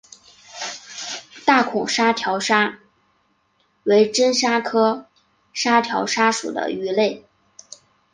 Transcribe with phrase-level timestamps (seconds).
[1.45, 2.79] 大孔沙条鲨
[3.83, 5.05] 为真鲨科
[5.53, 7.23] 沙条鲨属的鱼类。